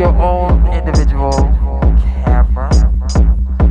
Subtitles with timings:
[0.00, 1.30] your own individual
[2.24, 2.70] camera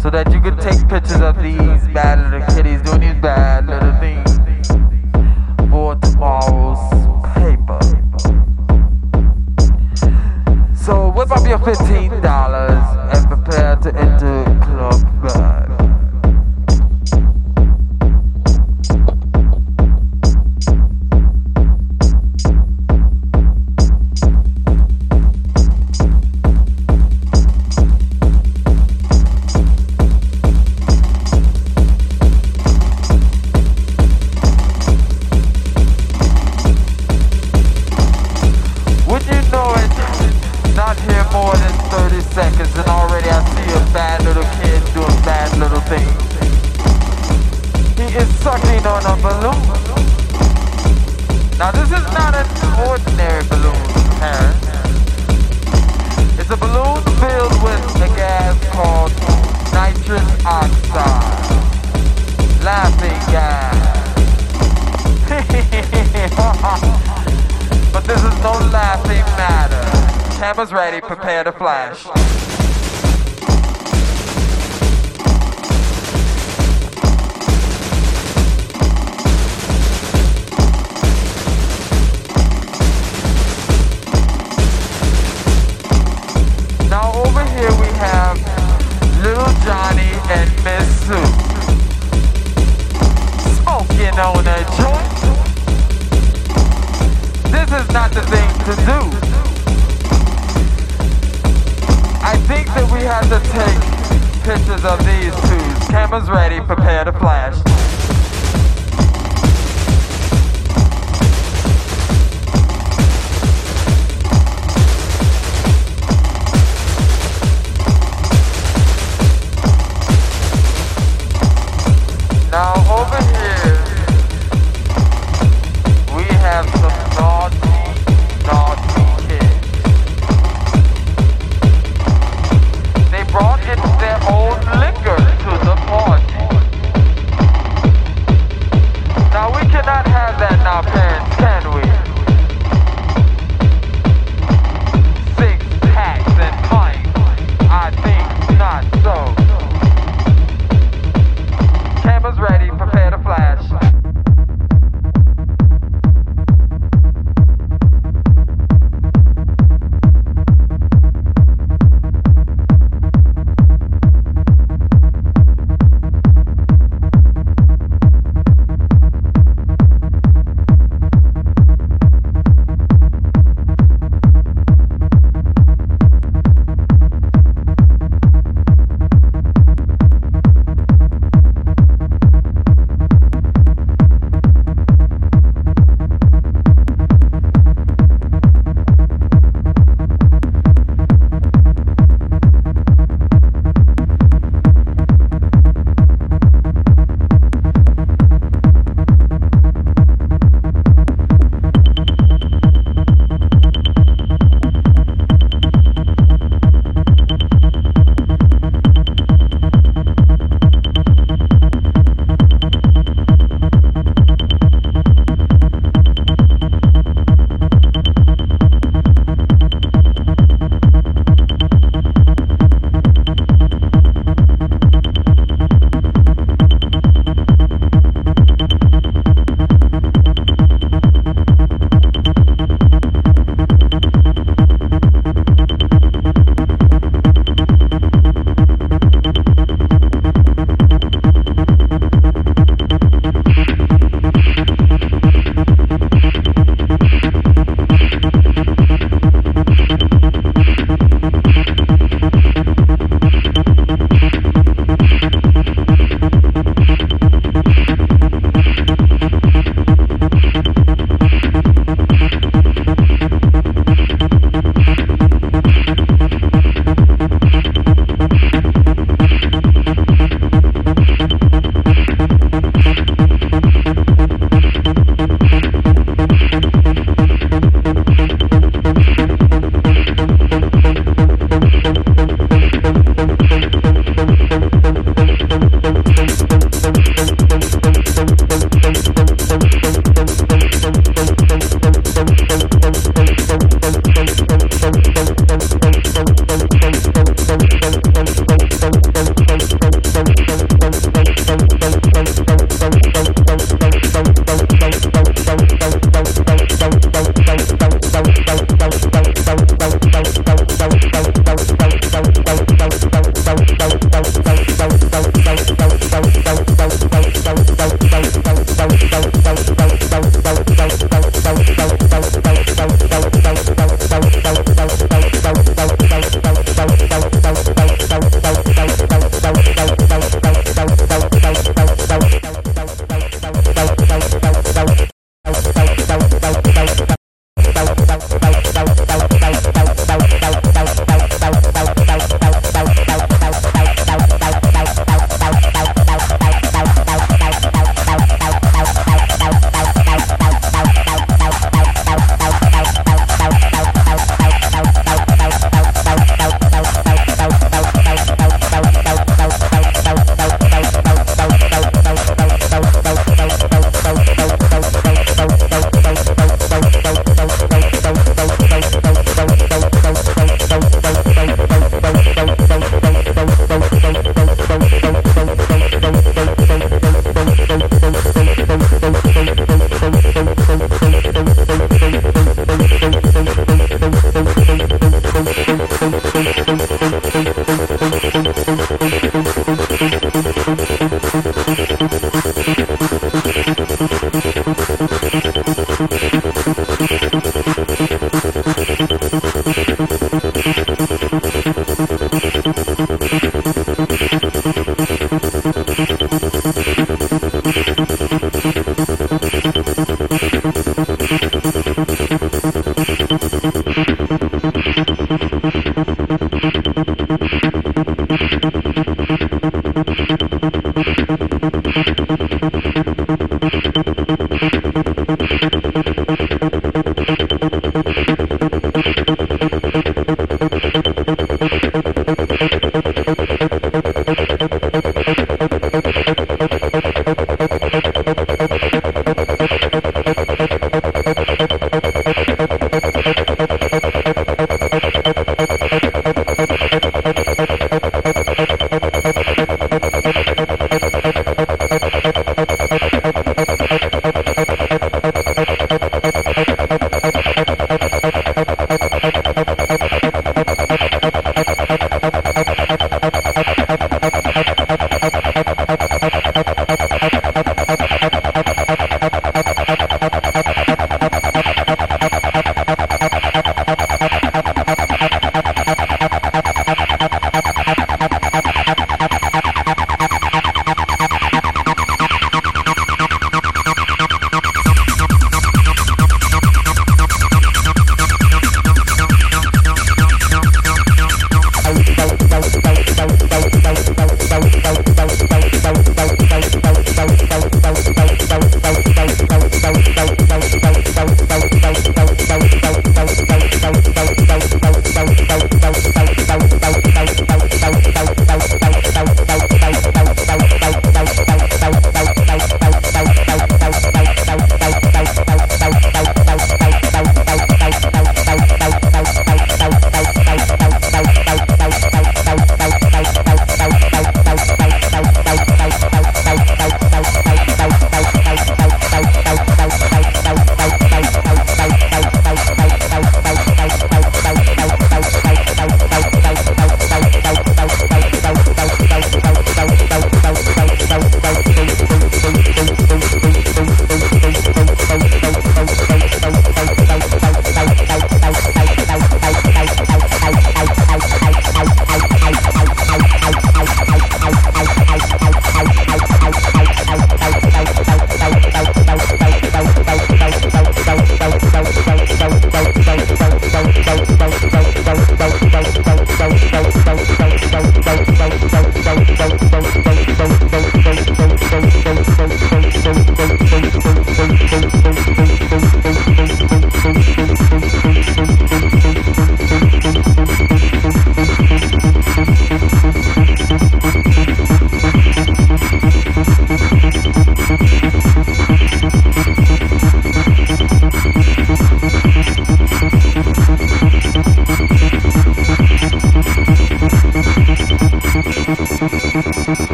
[0.00, 3.92] so that you can take pictures of these bad little kitties doing these bad little
[3.98, 4.38] things
[5.68, 6.78] for tomorrow's
[7.34, 7.80] paper.
[10.76, 12.21] So whip up your 15.